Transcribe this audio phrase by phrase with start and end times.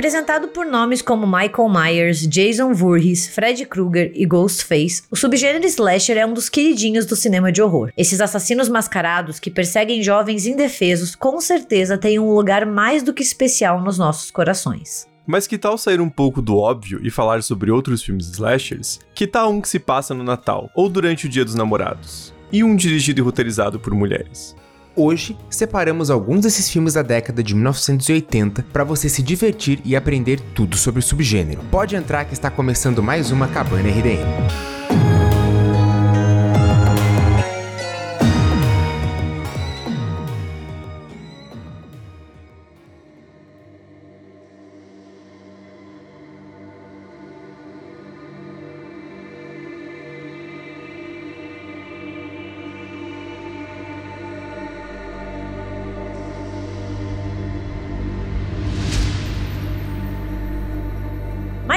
[0.00, 6.16] Representado por nomes como Michael Myers, Jason Voorhees, Freddy Krueger e Ghostface, o subgênero slasher
[6.16, 7.92] é um dos queridinhos do cinema de horror.
[7.94, 13.22] Esses assassinos mascarados que perseguem jovens indefesos com certeza têm um lugar mais do que
[13.22, 15.06] especial nos nossos corações.
[15.26, 19.00] Mas que tal sair um pouco do óbvio e falar sobre outros filmes slashers?
[19.14, 22.32] Que tal um que se passa no Natal ou durante o Dia dos Namorados?
[22.50, 24.56] E um dirigido e roteirizado por mulheres?
[24.96, 30.40] Hoje, separamos alguns desses filmes da década de 1980 para você se divertir e aprender
[30.54, 31.62] tudo sobre o subgênero.
[31.70, 34.99] Pode entrar que está começando mais uma Cabana RDM.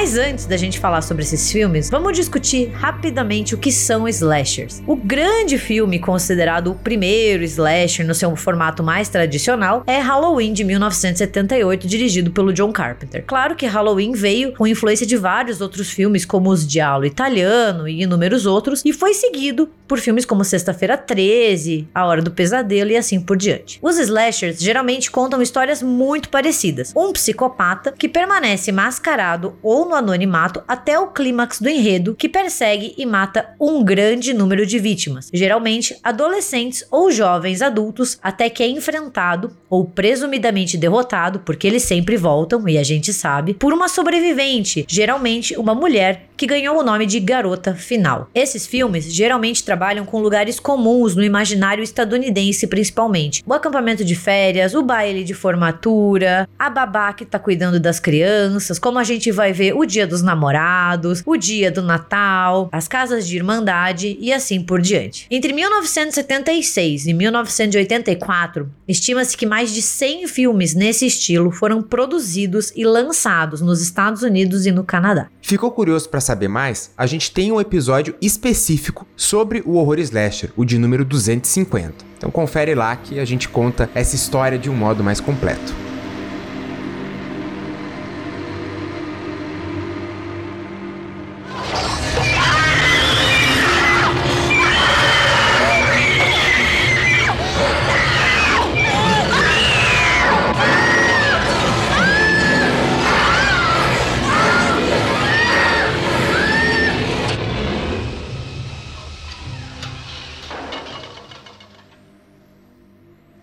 [0.03, 4.83] Mas antes da gente falar sobre esses filmes, vamos discutir rapidamente o que são slashers.
[4.85, 10.65] O grande filme considerado o primeiro slasher no seu formato mais tradicional é Halloween de
[10.65, 13.23] 1978, dirigido pelo John Carpenter.
[13.25, 18.03] Claro que Halloween veio com influência de vários outros filmes, como Os Dialo Italiano e
[18.03, 22.97] inúmeros outros, e foi seguido por filmes como Sexta-feira 13, A Hora do Pesadelo e
[22.97, 23.79] assim por diante.
[23.81, 26.91] Os slashers geralmente contam histórias muito parecidas.
[26.93, 32.93] Um psicopata que permanece mascarado ou no anonimato até o clímax do enredo, que persegue
[32.97, 38.67] e mata um grande número de vítimas, geralmente adolescentes ou jovens adultos, até que é
[38.67, 44.85] enfrentado ou presumidamente derrotado, porque eles sempre voltam e a gente sabe, por uma sobrevivente,
[44.87, 48.29] geralmente uma mulher que ganhou o nome de Garota Final.
[48.33, 53.43] Esses filmes geralmente trabalham com lugares comuns no imaginário estadunidense, principalmente.
[53.45, 58.77] O acampamento de férias, o baile de formatura, a babá que tá cuidando das crianças,
[58.77, 63.27] como a gente vai ver o dia dos namorados, o dia do Natal, as casas
[63.27, 65.27] de irmandade e assim por diante.
[65.29, 72.85] Entre 1976 e 1984, estima-se que mais de 100 filmes nesse estilo foram produzidos e
[72.85, 75.27] lançados nos Estados Unidos e no Canadá.
[75.41, 76.91] Ficou curioso para saber mais?
[76.97, 81.93] A gente tem um episódio específico sobre o horror slasher, o de número 250.
[82.17, 85.92] Então confere lá que a gente conta essa história de um modo mais completo.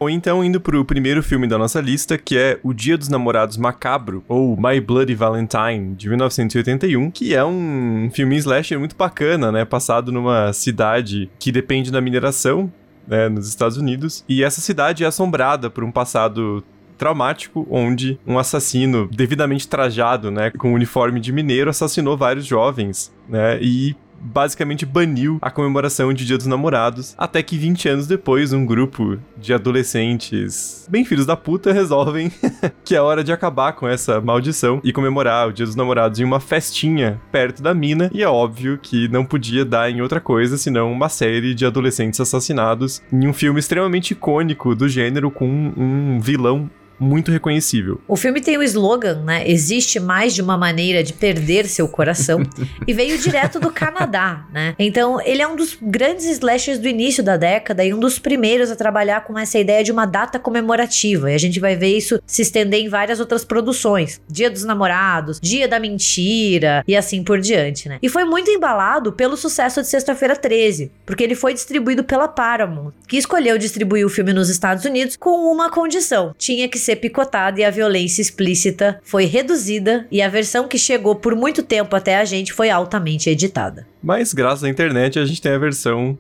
[0.01, 3.59] Ou então indo pro primeiro filme da nossa lista, que é O Dia dos Namorados
[3.59, 9.67] Macabro, ou My Bloody Valentine, de 1981, que é um filme slasher muito bacana, né?
[9.67, 12.73] Passado numa cidade que depende da mineração,
[13.07, 14.25] né, nos Estados Unidos.
[14.27, 16.65] E essa cidade é assombrada por um passado
[16.97, 23.13] traumático, onde um assassino devidamente trajado, né, com um uniforme de mineiro, assassinou vários jovens,
[23.29, 28.53] né, e basicamente baniu a comemoração de Dia dos Namorados, até que 20 anos depois,
[28.53, 32.31] um grupo de adolescentes bem filhos da puta resolvem
[32.85, 36.25] que é hora de acabar com essa maldição e comemorar o Dia dos Namorados em
[36.25, 40.57] uma festinha perto da mina, e é óbvio que não podia dar em outra coisa
[40.57, 46.21] senão uma série de adolescentes assassinados em um filme extremamente icônico do gênero com um
[46.21, 46.69] vilão
[47.01, 48.01] muito reconhecível.
[48.07, 49.49] O filme tem o slogan, né?
[49.49, 52.43] Existe mais de uma maneira de perder seu coração.
[52.87, 54.75] e veio direto do Canadá, né?
[54.79, 58.71] Então, ele é um dos grandes slashers do início da década e um dos primeiros
[58.71, 61.31] a trabalhar com essa ideia de uma data comemorativa.
[61.31, 64.21] E a gente vai ver isso se estender em várias outras produções.
[64.29, 67.99] Dia dos Namorados, Dia da Mentira e assim por diante, né?
[68.03, 72.93] E foi muito embalado pelo sucesso de Sexta-feira 13, porque ele foi distribuído pela Paramount,
[73.09, 76.97] que escolheu distribuir o filme nos Estados Unidos com uma condição: tinha que ser ser
[76.97, 81.95] picotada e a violência explícita foi reduzida e a versão que chegou por muito tempo
[81.95, 83.87] até a gente foi altamente editada.
[84.03, 86.19] Mas graças à internet a gente tem a versão,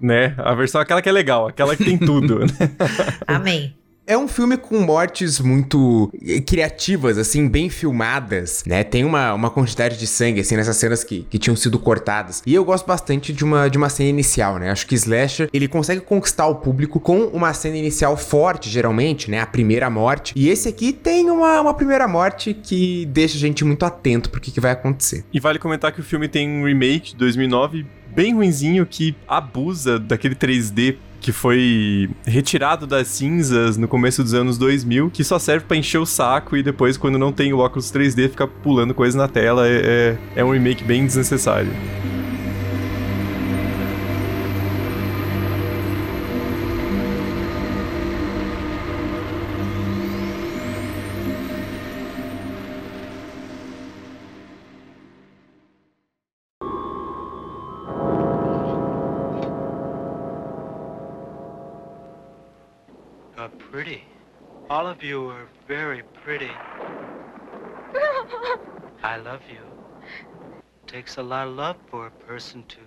[0.00, 0.34] né?
[0.38, 2.40] A versão aquela que é legal, aquela que tem tudo.
[2.42, 2.46] Né?
[3.26, 3.74] Amém.
[4.04, 8.82] É um filme com mortes muito eh, criativas, assim, bem filmadas, né?
[8.82, 12.42] Tem uma, uma quantidade de sangue, assim, nessas cenas que, que tinham sido cortadas.
[12.44, 14.72] E eu gosto bastante de uma, de uma cena inicial, né?
[14.72, 19.40] Acho que Slasher, ele consegue conquistar o público com uma cena inicial forte, geralmente, né?
[19.40, 20.32] A primeira morte.
[20.34, 24.40] E esse aqui tem uma, uma primeira morte que deixa a gente muito atento pro
[24.40, 25.24] que, que vai acontecer.
[25.32, 29.98] E vale comentar que o filme tem um remake de 2009 bem ruinzinho que abusa
[29.98, 35.64] daquele 3D que foi retirado das cinzas no começo dos anos 2000, que só serve
[35.66, 39.16] para encher o saco e depois, quando não tem o óculos 3D, fica pulando coisa
[39.16, 39.68] na tela.
[39.68, 41.70] É, é, é um remake bem desnecessário.
[64.70, 66.52] All of you are very pretty.
[69.02, 69.62] I love you.
[69.62, 72.80] It takes a lot of love for a person to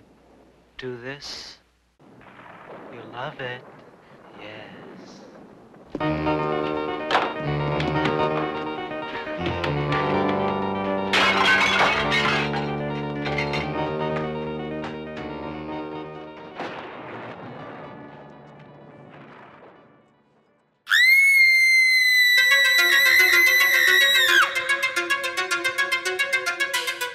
[0.78, 1.58] do this.
[2.90, 3.62] You love it.
[6.00, 6.55] Yes.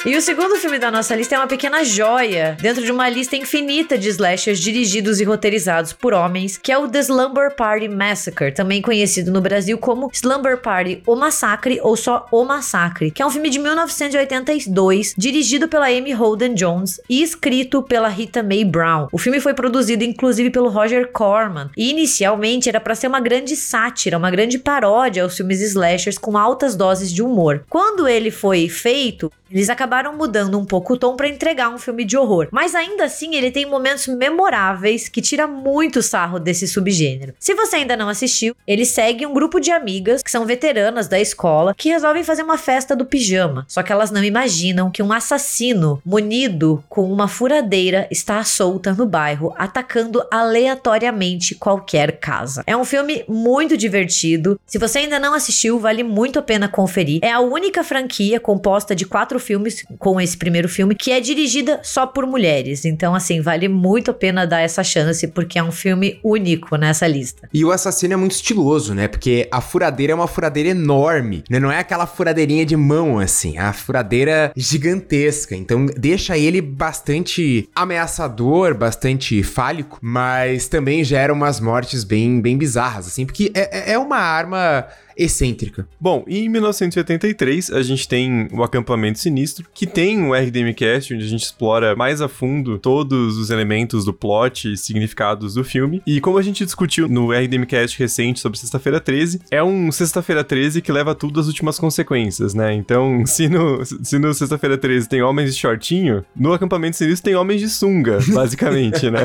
[0.03, 3.35] E o segundo filme da nossa lista é uma pequena joia dentro de uma lista
[3.35, 8.51] infinita de slashers dirigidos e roteirizados por homens, que é o The Slumber Party Massacre,
[8.51, 13.25] também conhecido no Brasil como Slumber Party O Massacre ou só O Massacre, que é
[13.25, 19.07] um filme de 1982, dirigido pela Amy Holden Jones e escrito pela Rita Mae Brown.
[19.11, 23.55] O filme foi produzido inclusive pelo Roger Corman e inicialmente era para ser uma grande
[23.55, 27.63] sátira, uma grande paródia aos filmes slashers com altas doses de humor.
[27.69, 32.05] Quando ele foi feito, eles acabaram mudando um pouco o tom para entregar um filme
[32.05, 37.33] de horror, mas ainda assim ele tem momentos memoráveis que tira muito sarro desse subgênero.
[37.39, 41.19] Se você ainda não assistiu, ele segue um grupo de amigas que são veteranas da
[41.19, 45.11] escola que resolvem fazer uma festa do pijama, só que elas não imaginam que um
[45.11, 52.63] assassino munido com uma furadeira está solta no bairro, atacando aleatoriamente qualquer casa.
[52.65, 54.59] É um filme muito divertido.
[54.65, 57.19] Se você ainda não assistiu, vale muito a pena conferir.
[57.23, 61.79] É a única franquia composta de quatro filmes com esse primeiro filme, que é dirigida
[61.83, 62.85] só por mulheres.
[62.85, 67.07] Então, assim, vale muito a pena dar essa chance, porque é um filme único nessa
[67.07, 67.49] lista.
[67.53, 69.07] E o assassino é muito estiloso, né?
[69.07, 71.59] Porque a furadeira é uma furadeira enorme, né?
[71.59, 73.57] Não é aquela furadeirinha de mão, assim.
[73.57, 75.55] É a furadeira gigantesca.
[75.55, 83.07] Então, deixa ele bastante ameaçador, bastante fálico, mas também gera umas mortes bem, bem bizarras,
[83.07, 84.87] assim, porque é, é uma arma
[85.17, 85.87] excêntrica.
[85.99, 91.23] Bom, e em 1983 a gente tem o Acampamento Sinistro, que tem um RDMcast onde
[91.23, 96.01] a gente explora mais a fundo todos os elementos do plot e significados do filme.
[96.05, 100.81] E como a gente discutiu no RDMcast recente sobre Sexta-feira 13, é um Sexta-feira 13
[100.81, 102.73] que leva tudo às últimas consequências, né?
[102.73, 107.35] Então, se no, se no Sexta-feira 13 tem homens de shortinho, no Acampamento Sinistro tem
[107.35, 109.21] homens de sunga, basicamente, né?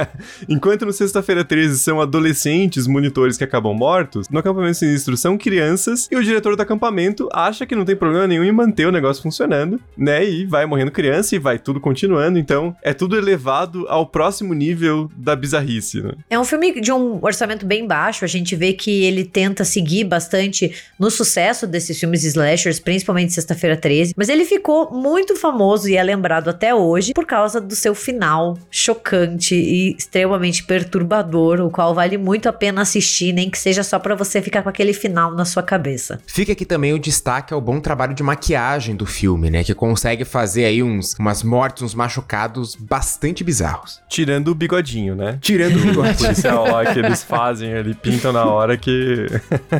[0.48, 6.08] Enquanto no Sexta-feira 13 são adolescentes monitores que acabam mortos, no Acampamento Sinistro são crianças
[6.10, 9.22] e o diretor do acampamento acha que não tem problema nenhum em manter o negócio
[9.22, 10.24] funcionando, né?
[10.24, 12.38] E vai morrendo criança e vai tudo continuando.
[12.38, 16.12] Então, é tudo elevado ao próximo nível da bizarrice, né?
[16.28, 18.24] É um filme de um orçamento bem baixo.
[18.24, 23.76] A gente vê que ele tenta seguir bastante no sucesso desses filmes slashers, principalmente Sexta-feira
[23.76, 24.14] 13.
[24.16, 28.58] Mas ele ficou muito famoso e é lembrado até hoje por causa do seu final
[28.70, 33.98] chocante e extremamente perturbador, o qual vale muito a pena assistir, nem que seja só
[33.98, 36.20] para você ficar com aquele final final na sua cabeça.
[36.26, 39.64] Fica aqui também o destaque ao bom trabalho de maquiagem do filme, né?
[39.64, 44.00] Que consegue fazer aí uns, umas mortes, uns machucados bastante bizarros.
[44.08, 45.38] Tirando o bigodinho, né?
[45.40, 46.16] Tirando o bigodinho.
[46.16, 49.26] policial lá que eles fazem, eles pintam na hora que.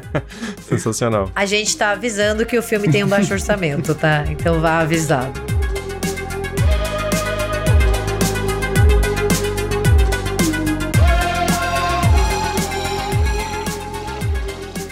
[0.68, 1.30] Sensacional.
[1.34, 4.24] A gente tá avisando que o filme tem um baixo orçamento, tá?
[4.28, 5.59] Então vá avisado.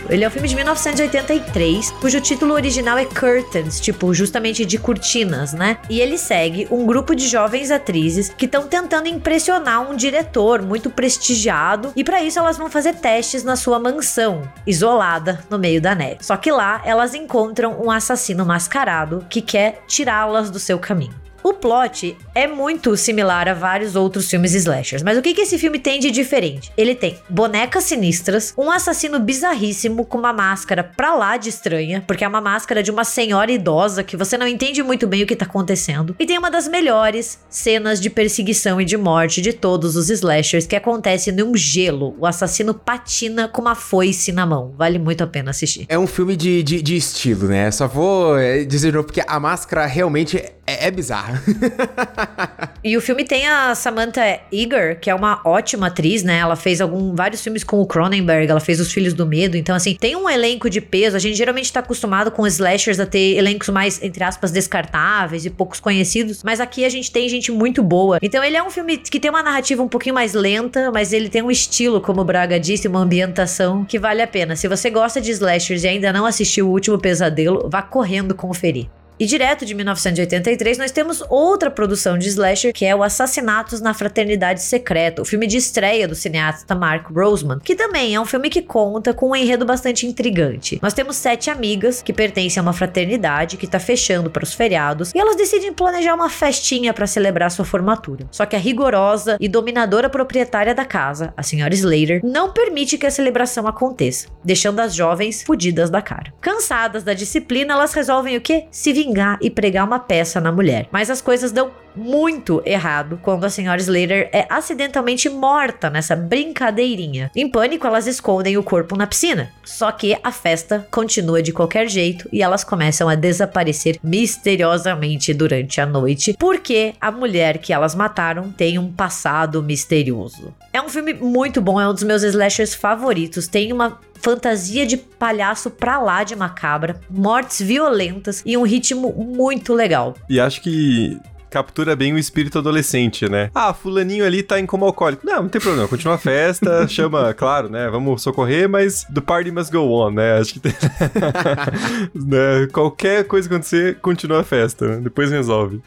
[0.08, 5.52] Ele é um filme de 1983, cujo título original é Curtains, tipo, justamente de cortinas,
[5.52, 5.76] né?
[5.90, 10.88] E ele segue um grupo de jovens atrizes que estão tentando impressionar um diretor muito
[10.88, 15.94] prestigiado, e para isso elas vão fazer testes na sua mansão, isolada no meio da
[15.94, 16.18] neve.
[16.22, 21.27] Só que lá elas encontram um assassino mascarado que quer tirá-las do seu caminho.
[21.48, 25.56] O plot é muito similar a vários outros filmes slashers, mas o que, que esse
[25.56, 26.70] filme tem de diferente?
[26.76, 32.22] Ele tem bonecas sinistras, um assassino bizarríssimo com uma máscara pra lá de estranha, porque
[32.22, 35.34] é uma máscara de uma senhora idosa que você não entende muito bem o que
[35.34, 39.96] tá acontecendo, e tem uma das melhores cenas de perseguição e de morte de todos
[39.96, 42.14] os slashers que acontece num gelo.
[42.18, 44.74] O assassino patina com uma foice na mão.
[44.76, 45.86] Vale muito a pena assistir.
[45.88, 47.70] É um filme de, de, de estilo, né?
[47.70, 50.52] Só vou eh, dizer porque a máscara realmente é,
[50.86, 51.37] é bizarro.
[52.82, 56.38] e o filme tem a Samantha Eager, que é uma ótima atriz, né?
[56.38, 59.56] Ela fez algum, vários filmes com o Cronenberg, ela fez Os Filhos do Medo.
[59.56, 61.16] Então, assim, tem um elenco de peso.
[61.16, 65.50] A gente geralmente tá acostumado com slashers a ter elencos mais, entre aspas, descartáveis e
[65.50, 66.42] poucos conhecidos.
[66.42, 68.18] Mas aqui a gente tem gente muito boa.
[68.22, 71.28] Então, ele é um filme que tem uma narrativa um pouquinho mais lenta, mas ele
[71.28, 74.56] tem um estilo, como o Braga disse, uma ambientação que vale a pena.
[74.56, 78.88] Se você gosta de slashers e ainda não assistiu O Último Pesadelo, vá correndo conferir.
[79.20, 83.92] E direto de 1983, nós temos outra produção de slasher, que é o Assassinatos na
[83.92, 88.48] Fraternidade Secreta, o filme de estreia do cineasta Mark Roseman, que também é um filme
[88.48, 90.78] que conta com um enredo bastante intrigante.
[90.80, 95.12] Nós temos sete amigas que pertencem a uma fraternidade que está fechando para os feriados
[95.12, 98.28] e elas decidem planejar uma festinha para celebrar sua formatura.
[98.30, 103.06] Só que a rigorosa e dominadora proprietária da casa, a senhora Slater, não permite que
[103.06, 106.32] a celebração aconteça, deixando as jovens fudidas da cara.
[106.40, 108.66] Cansadas da disciplina, elas resolvem o quê?
[108.70, 110.88] Se vingar vingar e pregar uma peça na mulher.
[110.92, 117.30] Mas as coisas dão muito errado quando a senhora Slater é acidentalmente morta nessa brincadeirinha.
[117.34, 119.50] Em pânico, elas escondem o corpo na piscina.
[119.64, 125.80] Só que a festa continua de qualquer jeito e elas começam a desaparecer misteriosamente durante
[125.80, 130.54] a noite, porque a mulher que elas mataram tem um passado misterioso.
[130.72, 133.48] É um filme muito bom, é um dos meus slashers favoritos.
[133.48, 139.74] Tem uma fantasia de palhaço pra lá de macabra, mortes violentas e um ritmo muito
[139.74, 140.14] legal.
[140.28, 141.18] E acho que
[141.50, 143.50] captura bem o espírito adolescente, né?
[143.54, 145.26] Ah, fulaninho ali tá em coma alcoólico.
[145.26, 147.88] Não, não tem problema, continua a festa, chama, claro, né?
[147.90, 150.38] Vamos socorrer, mas the party must go on, né?
[150.38, 150.72] Acho que tem...
[152.14, 152.68] né?
[152.72, 155.00] Qualquer coisa acontecer, continua a festa, né?
[155.02, 155.80] depois resolve.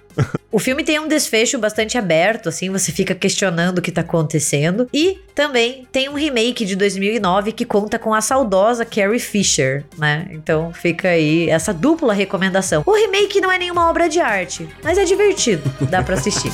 [0.51, 4.89] O filme tem um desfecho bastante aberto, assim, você fica questionando o que tá acontecendo.
[4.93, 10.27] E também tem um remake de 2009 que conta com a saudosa Carrie Fisher, né?
[10.31, 12.83] Então fica aí essa dupla recomendação.
[12.85, 15.50] O remake não é nenhuma obra de arte, mas é divertido,
[15.89, 16.51] dá para assistir.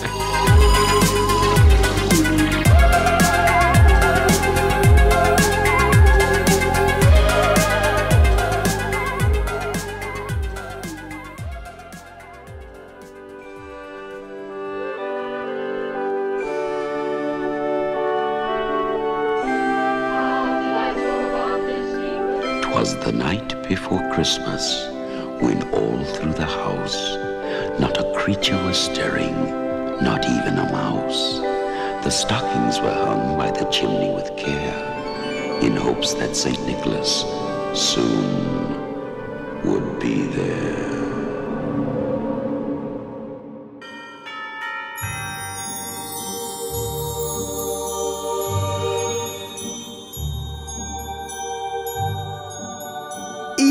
[22.61, 24.76] Twas the night before Christmas,
[28.27, 29.35] creature was stirring,
[30.03, 31.39] not even a mouse.
[32.03, 36.61] The stockings were hung by the chimney with care, in hopes that St.
[36.67, 37.23] Nicholas
[37.73, 40.96] soon would be there.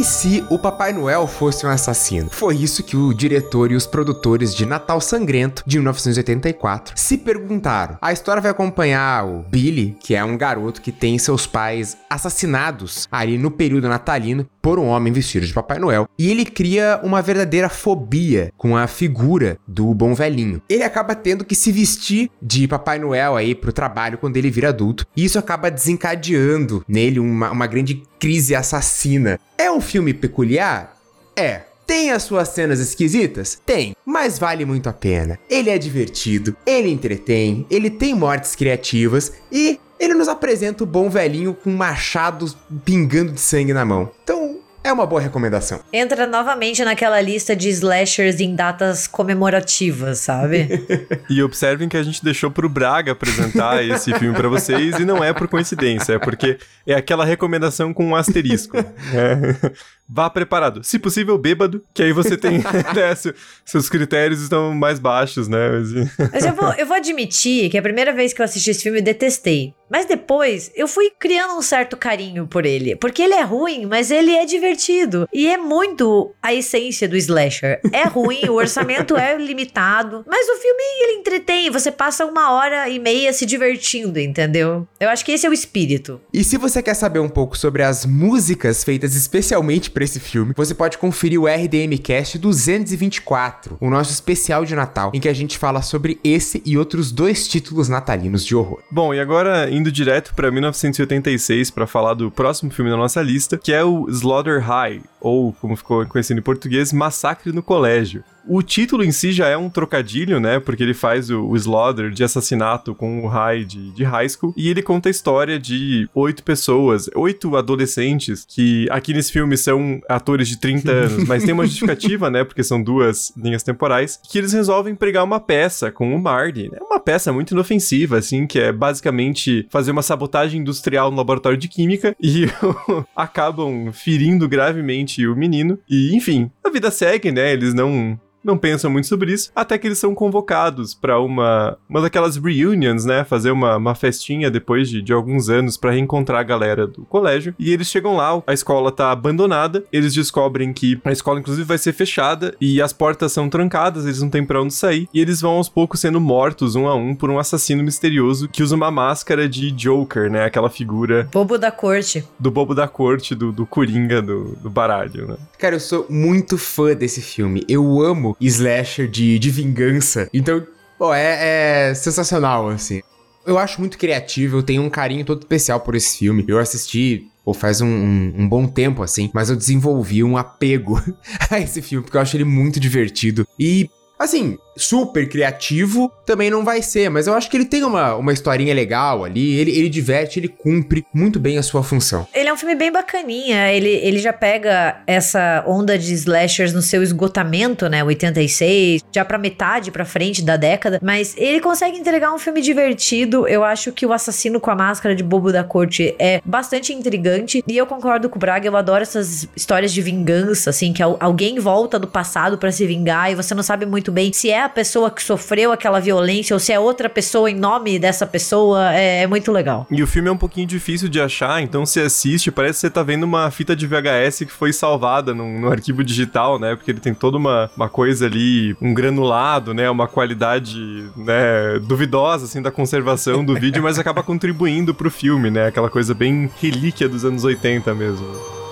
[0.07, 2.31] Se o Papai Noel fosse um assassino?
[2.31, 7.99] Foi isso que o diretor e os produtores de Natal Sangrento, de 1984, se perguntaram.
[8.01, 13.09] A história vai acompanhar o Billy, que é um garoto que tem seus pais assassinados
[13.11, 17.23] ali no período natalino por um homem vestido de Papai Noel, e ele cria uma
[17.23, 20.63] verdadeira fobia com a figura do bom velhinho.
[20.69, 24.69] Ele acaba tendo que se vestir de Papai Noel aí pro trabalho quando ele vira
[24.69, 29.39] adulto, e isso acaba desencadeando nele uma, uma grande crise assassina.
[29.57, 30.97] É um filme peculiar?
[31.37, 31.63] É.
[31.87, 33.61] Tem as suas cenas esquisitas?
[33.65, 35.39] Tem, mas vale muito a pena.
[35.49, 41.09] Ele é divertido, ele entretém, ele tem mortes criativas e ele nos apresenta o bom
[41.09, 44.11] velhinho com machados pingando de sangue na mão.
[44.25, 45.81] Então, é uma boa recomendação.
[45.93, 50.69] Entra novamente naquela lista de slashers em datas comemorativas, sabe?
[51.29, 55.23] e observem que a gente deixou pro Braga apresentar esse filme para vocês e não
[55.23, 58.77] é por coincidência, é porque é aquela recomendação com um asterisco.
[58.77, 59.73] É.
[60.09, 60.85] Vá preparado.
[60.85, 62.59] Se possível, bêbado, que aí você tem.
[62.95, 63.33] né,
[63.65, 65.69] seus critérios estão mais baixos, né?
[65.69, 68.85] Mas, Mas eu, vou, eu vou admitir que a primeira vez que eu assisti esse
[68.85, 69.75] filme eu detestei.
[69.91, 72.97] Mas depois eu fui criando um certo carinho por ele.
[72.97, 75.29] Porque ele é ruim, mas ele é divertido.
[75.33, 77.81] E é muito a essência do slasher.
[77.93, 80.25] É ruim, o orçamento é limitado.
[80.27, 81.71] Mas o filme ele entretém.
[81.71, 84.87] Você passa uma hora e meia se divertindo, entendeu?
[84.99, 86.21] Eu acho que esse é o espírito.
[86.33, 90.53] E se você quer saber um pouco sobre as músicas feitas especialmente para esse filme,
[90.57, 95.33] você pode conferir o RDM Cast 224, o nosso especial de Natal, em que a
[95.33, 98.83] gente fala sobre esse e outros dois títulos natalinos de horror.
[98.91, 103.59] Bom, e agora indo direto para 1986 para falar do próximo filme da nossa lista,
[103.59, 108.25] que é o Slaughter High, ou como ficou conhecido em português, Massacre no Colégio.
[108.49, 110.61] O título em si já é um trocadilho, né?
[110.61, 114.55] Porque ele faz o, o Slaughter de assassinato com o High de, high school.
[114.57, 120.01] E ele conta a história de oito pessoas, oito adolescentes, que aqui nesse filme são
[120.09, 122.45] atores de 30 anos, mas tem uma justificativa, né?
[122.45, 126.71] Porque são duas linhas temporais, que eles resolvem pregar uma peça com o Marty.
[126.73, 131.59] É uma peça muito inofensiva, assim, que é basicamente fazer uma sabotagem industrial no laboratório
[131.59, 132.47] de química e
[133.15, 135.79] acabam ferindo gravemente o menino.
[135.89, 137.53] E, enfim, a vida segue, né?
[137.53, 142.01] Eles não não pensam muito sobre isso, até que eles são convocados para uma, uma
[142.01, 143.25] daquelas reunions, né?
[143.25, 147.55] Fazer uma, uma festinha depois de, de alguns anos para reencontrar a galera do colégio.
[147.59, 151.79] E eles chegam lá, a escola tá abandonada, eles descobrem que a escola, inclusive, vai
[151.79, 155.09] ser fechada e as portas são trancadas, eles não têm pra onde sair.
[155.13, 158.63] E eles vão aos poucos sendo mortos um a um por um assassino misterioso que
[158.63, 160.45] usa uma máscara de Joker, né?
[160.45, 161.29] Aquela figura.
[161.33, 162.25] Bobo da corte.
[162.39, 165.37] Do bobo da corte, do, do Coringa do, do baralho, né?
[165.59, 167.65] Cara, eu sou muito fã desse filme.
[167.69, 170.29] Eu amo slasher de, de vingança.
[170.33, 170.67] Então,
[170.99, 173.03] pô, é, é sensacional, assim.
[173.47, 176.45] Eu acho muito criativo, eu tenho um carinho todo especial por esse filme.
[176.49, 181.01] Eu assisti ou faz um, um, um, bom tempo assim, mas eu desenvolvi um apego
[181.49, 183.47] a esse filme, porque eu acho ele muito divertido.
[183.57, 183.89] E,
[184.19, 188.33] assim, super criativo, também não vai ser, mas eu acho que ele tem uma, uma
[188.33, 192.27] historinha legal ali, ele, ele diverte, ele cumpre muito bem a sua função.
[192.35, 196.83] Ele é um filme bem bacaninha, ele, ele já pega essa onda de slashers no
[196.83, 202.33] seu esgotamento, né, 86, já pra metade pra frente da década, mas ele consegue entregar
[202.33, 206.15] um filme divertido, eu acho que o Assassino com a Máscara de Bobo da Corte
[206.19, 210.71] é bastante intrigante, e eu concordo com o Braga, eu adoro essas histórias de vingança,
[210.71, 214.33] assim, que alguém volta do passado para se vingar e você não sabe muito bem
[214.33, 217.99] se é a pessoa que sofreu aquela violência ou se é outra pessoa em nome
[217.99, 219.87] dessa pessoa, é, é, muito legal.
[219.91, 222.91] E o filme é um pouquinho difícil de achar, então se assiste, parece que você
[222.91, 226.77] tá vendo uma fita de VHS que foi salvada no, no arquivo digital, né?
[226.77, 229.89] Porque ele tem toda uma, uma coisa ali, um granulado, né?
[229.89, 235.69] Uma qualidade, né, duvidosa, assim, da conservação do vídeo, mas acaba contribuindo pro filme, né?
[235.69, 238.66] Aquela coisa bem relíquia dos anos 80 mesmo.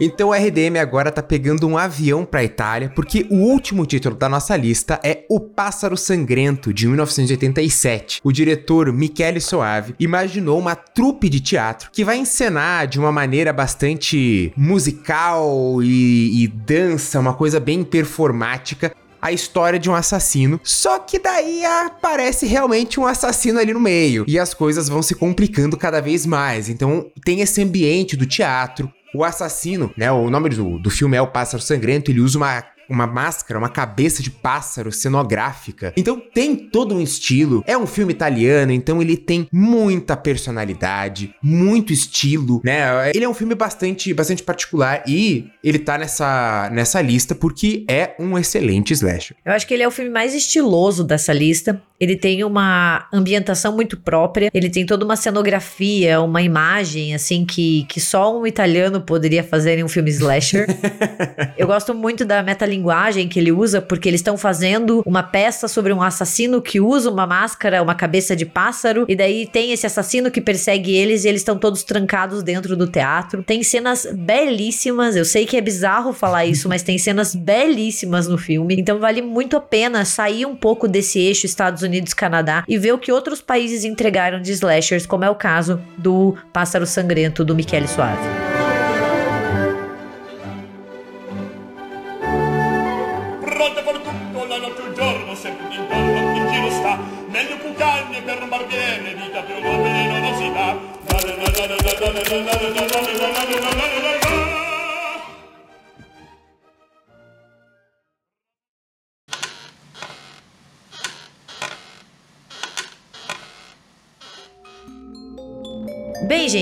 [0.00, 4.30] Então o RDM agora tá pegando um avião pra Itália, porque o último título da
[4.30, 8.20] nossa lista é O Pássaro Sangrento, de 1987.
[8.24, 13.52] O diretor Michele Soave imaginou uma trupe de teatro que vai encenar de uma maneira
[13.52, 20.58] bastante musical e, e dança, uma coisa bem performática, a história de um assassino.
[20.64, 24.24] Só que daí aparece realmente um assassino ali no meio.
[24.26, 26.68] E as coisas vão se complicando cada vez mais.
[26.68, 30.10] Então tem esse ambiente do teatro, o assassino, né?
[30.10, 32.10] O nome do, do filme é O Pássaro Sangrento.
[32.10, 35.92] Ele usa uma uma máscara, uma cabeça de pássaro cenográfica.
[35.96, 37.62] Então tem todo um estilo.
[37.66, 43.10] É um filme italiano, então ele tem muita personalidade, muito estilo, né?
[43.14, 48.16] Ele é um filme bastante, bastante particular e ele tá nessa, nessa lista porque é
[48.18, 49.36] um excelente slasher.
[49.44, 51.80] Eu acho que ele é o filme mais estiloso dessa lista.
[52.00, 57.84] Ele tem uma ambientação muito própria, ele tem toda uma cenografia, uma imagem, assim, que,
[57.90, 60.66] que só um italiano poderia fazer em um filme slasher.
[61.58, 62.79] Eu gosto muito da metalinguagem
[63.28, 67.26] que ele usa, porque eles estão fazendo uma peça sobre um assassino que usa uma
[67.26, 71.40] máscara, uma cabeça de pássaro, e daí tem esse assassino que persegue eles e eles
[71.40, 73.42] estão todos trancados dentro do teatro.
[73.42, 78.38] Tem cenas belíssimas, eu sei que é bizarro falar isso, mas tem cenas belíssimas no
[78.38, 82.64] filme, então vale muito a pena sair um pouco desse eixo Estados Unidos Unidos, Canadá
[82.66, 86.86] e ver o que outros países entregaram de slashers, como é o caso do Pássaro
[86.86, 88.49] Sangrento do Michele Suave.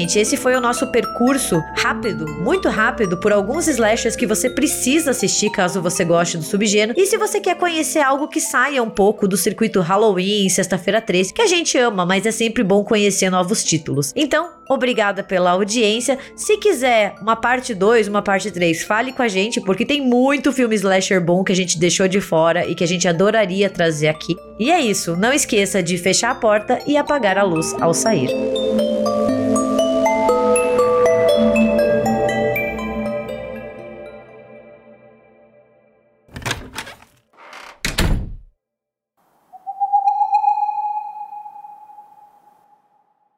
[0.09, 5.11] Gente, esse foi o nosso percurso rápido, muito rápido, por alguns slashers que você precisa
[5.11, 6.99] assistir caso você goste do subgênero.
[6.99, 11.35] E se você quer conhecer algo que saia um pouco do circuito Halloween, Sexta-feira 13,
[11.35, 14.13] que a gente ama, mas é sempre bom conhecer novos títulos.
[14.17, 16.19] Então, obrigada pela audiência.
[16.35, 20.53] Se quiser uma parte 2, uma parte 3, fale com a gente, porque tem muito
[20.53, 24.09] filme slasher bom que a gente deixou de fora e que a gente adoraria trazer
[24.09, 24.37] aqui.
[24.59, 28.31] E é isso, não esqueça de fechar a porta e apagar a luz ao sair.